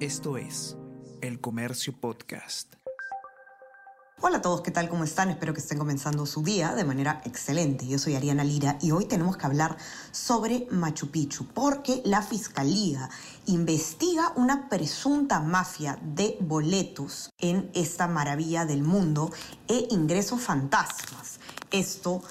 [0.00, 0.76] Esto es
[1.22, 2.74] El Comercio Podcast.
[4.20, 4.90] Hola a todos, ¿qué tal?
[4.90, 5.30] ¿Cómo están?
[5.30, 7.86] Espero que estén comenzando su día de manera excelente.
[7.86, 9.78] Yo soy Ariana Lira y hoy tenemos que hablar
[10.10, 13.08] sobre Machu Picchu porque la Fiscalía
[13.46, 19.32] investiga una presunta mafia de boletos en esta maravilla del mundo
[19.66, 21.40] e ingresos fantasmas.
[21.76, 22.22] Esto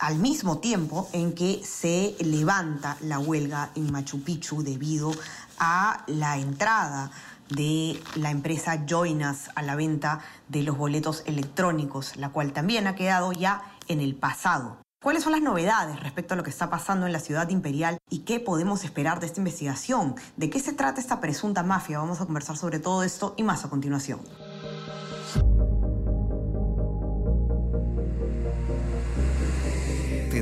[0.00, 5.12] al mismo tiempo en que se levanta la huelga en Machu Picchu debido
[5.58, 7.10] a la entrada
[7.48, 12.94] de la empresa Joinas a la venta de los boletos electrónicos, la cual también ha
[12.94, 14.76] quedado ya en el pasado.
[15.02, 18.20] ¿Cuáles son las novedades respecto a lo que está pasando en la ciudad imperial y
[18.20, 20.16] qué podemos esperar de esta investigación?
[20.36, 21.98] ¿De qué se trata esta presunta mafia?
[21.98, 24.20] Vamos a conversar sobre todo esto y más a continuación.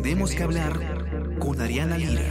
[0.02, 2.22] Tenemos que hablar con Ariana Lira.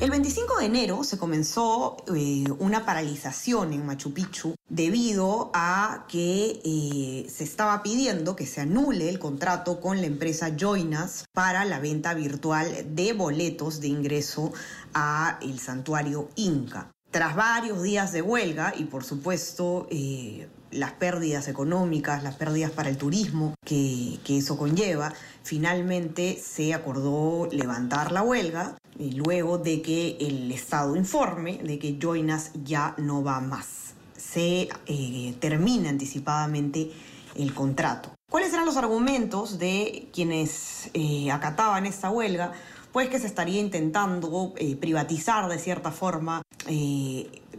[0.00, 6.60] El 25 de enero se comenzó eh, una paralización en Machu Picchu debido a que
[6.64, 11.80] eh, se estaba pidiendo que se anule el contrato con la empresa Joinas para la
[11.80, 14.52] venta virtual de boletos de ingreso
[14.94, 16.92] a el santuario Inca.
[17.10, 22.88] Tras varios días de huelga y por supuesto eh, las pérdidas económicas, las pérdidas para
[22.88, 29.82] el turismo que, eso conlleva, finalmente se acordó levantar la huelga y eh, luego de
[29.82, 33.94] que el Estado informe de que Joinas ya no va más.
[34.16, 36.90] Se eh, termina anticipadamente
[37.34, 38.14] el contrato.
[38.30, 42.52] ¿Cuáles eran los argumentos de quienes eh, acataban esta huelga?
[42.92, 46.42] Pues que se estaría intentando privatizar de cierta forma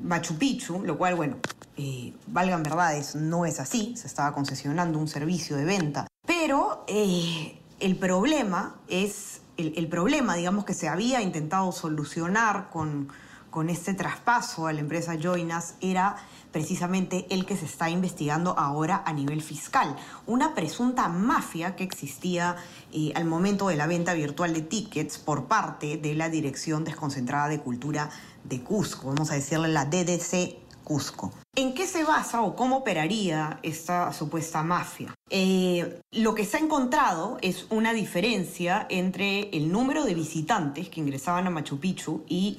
[0.02, 1.38] Machu Picchu, lo cual, bueno,
[1.77, 6.07] eh, valgan verdades, no es así, se estaba concesionando un servicio de venta.
[6.25, 13.09] Pero eh, el problema es, el, problema, digamos, que se había intentado solucionar con,
[13.49, 16.16] con este traspaso a la empresa Joinas era
[16.51, 19.97] precisamente el que se está investigando ahora a nivel fiscal.
[20.28, 22.56] Una presunta mafia que existía
[22.94, 27.50] eh, al momento de la venta virtual de tickets por parte de la Dirección Desconcentrada
[27.50, 28.09] de Cultura
[28.44, 31.31] de Cusco, vamos a decirle la DDC Cusco.
[31.55, 35.13] ¿En qué se basa o cómo operaría esta supuesta mafia?
[35.29, 40.99] Eh, lo que se ha encontrado es una diferencia entre el número de visitantes que
[40.99, 42.57] ingresaban a Machu Picchu y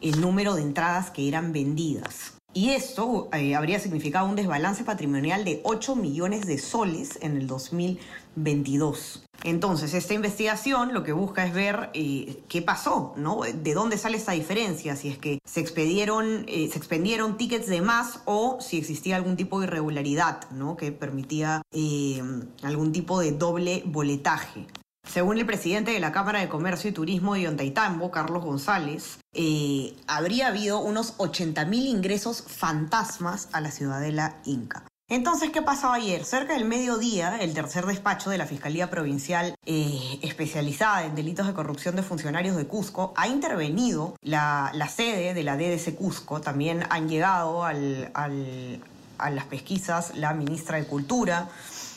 [0.00, 2.33] el número de entradas que eran vendidas.
[2.56, 7.48] Y esto eh, habría significado un desbalance patrimonial de 8 millones de soles en el
[7.48, 9.24] 2022.
[9.42, 13.40] Entonces, esta investigación lo que busca es ver eh, qué pasó, ¿no?
[13.42, 17.82] De dónde sale esta diferencia, si es que se expedieron, eh, se expendieron tickets de
[17.82, 20.76] más o si existía algún tipo de irregularidad, ¿no?
[20.76, 21.60] Que permitía
[22.62, 24.68] algún tipo de doble boletaje.
[25.06, 29.94] Según el presidente de la Cámara de Comercio y Turismo de Ontaitambo, Carlos González, eh,
[30.06, 34.84] habría habido unos 80.000 ingresos fantasmas a la ciudadela Inca.
[35.10, 36.24] Entonces, ¿qué pasó ayer?
[36.24, 41.52] Cerca del mediodía, el tercer despacho de la Fiscalía Provincial eh, especializada en delitos de
[41.52, 46.40] corrupción de funcionarios de Cusco ha intervenido la, sede de la DDC Cusco.
[46.40, 51.50] También han llegado a las pesquisas la ministra de Cultura,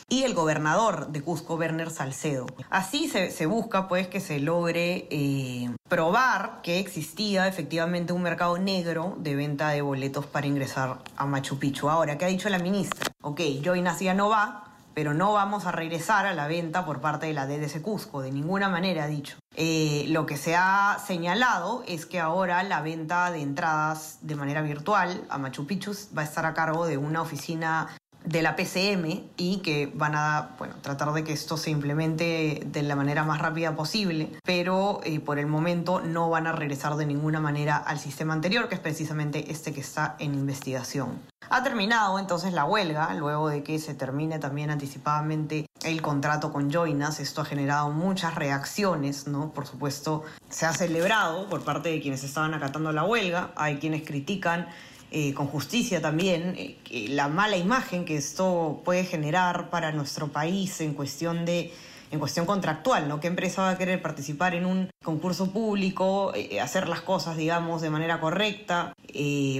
[0.08, 2.46] y el gobernador de Cusco, Werner Salcedo.
[2.70, 9.16] Así se, busca pues que se logre eh, probar que existía efectivamente un mercado negro
[9.18, 11.90] de venta de boletos para ingresar a Machu Picchu.
[11.90, 13.12] Ahora, ¿qué ha dicho la ministra?
[13.20, 14.64] Ok, Joy Nacia no va,
[14.94, 18.32] pero no vamos a regresar a la venta por parte de la DDC Cusco, de
[18.32, 19.36] ninguna manera ha dicho.
[19.54, 24.62] Eh, lo que se ha señalado es que ahora la venta de entradas de manera
[24.62, 27.88] virtual a Machu Picchu va a estar a cargo de una oficina
[28.28, 32.82] de la PCM y que van a bueno, tratar de que esto se implemente de
[32.82, 37.06] la manera más rápida posible, pero eh, por el momento no van a regresar de
[37.06, 41.20] ninguna manera al sistema anterior, que es precisamente este que está en investigación.
[41.50, 46.70] Ha terminado entonces la huelga, luego de que se termine también anticipadamente el contrato con
[46.70, 47.20] Joinas.
[47.20, 49.52] Esto ha generado muchas reacciones, ¿no?
[49.52, 53.52] Por supuesto, se ha celebrado por parte de quienes estaban acatando la huelga.
[53.56, 54.68] Hay quienes critican
[55.10, 60.80] eh, con justicia también eh, la mala imagen que esto puede generar para nuestro país
[60.82, 61.72] en cuestión de
[62.10, 63.20] en cuestión contractual, ¿no?
[63.20, 67.82] ¿Qué empresa va a querer participar en un concurso público, eh, hacer las cosas, digamos,
[67.82, 68.94] de manera correcta,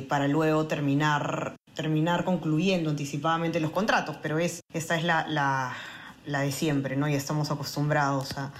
[0.08, 4.16] para luego terminar, terminar concluyendo anticipadamente los contratos?
[4.22, 5.76] Pero es, esta es la, la,
[6.24, 7.06] la de siempre, ¿no?
[7.06, 8.50] Ya estamos acostumbrados a,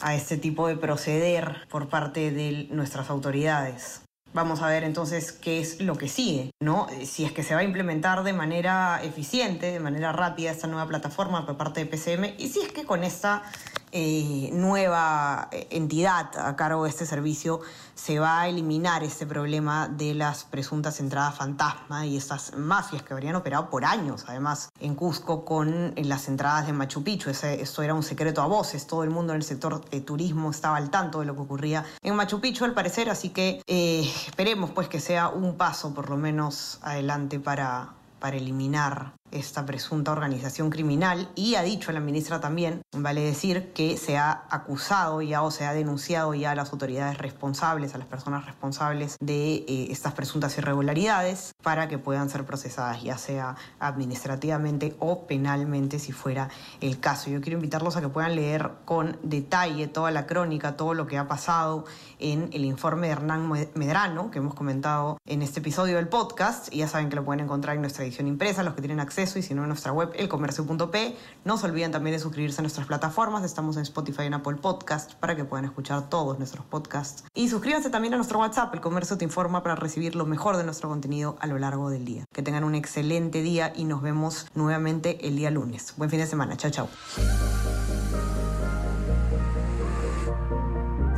[0.00, 4.02] a este tipo de proceder por parte de nuestras autoridades.
[4.32, 6.86] Vamos a ver entonces qué es lo que sigue, ¿no?
[7.04, 10.86] Si es que se va a implementar de manera eficiente, de manera rápida esta nueva
[10.86, 13.42] plataforma por parte de PCM y si es que con esta
[13.92, 17.60] eh, nueva eh, entidad a cargo de este servicio
[17.94, 23.12] se va a eliminar este problema de las presuntas entradas fantasma y estas mafias que
[23.12, 27.30] habrían operado por años, además, en Cusco con las entradas de Machu Picchu.
[27.30, 30.50] Ese, esto era un secreto a voces, todo el mundo en el sector de turismo
[30.50, 34.10] estaba al tanto de lo que ocurría en Machu Picchu, al parecer, así que eh,
[34.26, 40.12] esperemos pues que sea un paso por lo menos adelante para, para eliminar esta presunta
[40.12, 45.42] organización criminal y ha dicho la ministra también, vale decir, que se ha acusado ya
[45.42, 49.88] o se ha denunciado ya a las autoridades responsables, a las personas responsables de eh,
[49.90, 56.48] estas presuntas irregularidades para que puedan ser procesadas ya sea administrativamente o penalmente si fuera
[56.80, 57.30] el caso.
[57.30, 61.18] Yo quiero invitarlos a que puedan leer con detalle toda la crónica, todo lo que
[61.18, 61.84] ha pasado
[62.18, 66.78] en el informe de Hernán Medrano que hemos comentado en este episodio del podcast y
[66.78, 69.54] ya saben que lo pueden encontrar en nuestra edición impresa, los que tienen y si
[69.54, 71.16] no en nuestra web elcomercio.p.
[71.44, 74.56] No se olviden también de suscribirse a nuestras plataformas, estamos en Spotify y en Apple
[74.56, 77.24] Podcast para que puedan escuchar todos nuestros podcasts.
[77.34, 80.64] Y suscríbanse también a nuestro WhatsApp, El Comercio te informa para recibir lo mejor de
[80.64, 82.24] nuestro contenido a lo largo del día.
[82.32, 85.92] Que tengan un excelente día y nos vemos nuevamente el día lunes.
[85.98, 86.88] Buen fin de semana, chao chao.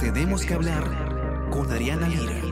[0.00, 2.51] Tenemos que hablar con Ariana Lira.